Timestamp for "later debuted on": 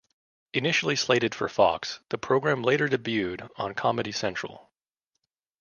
2.63-3.75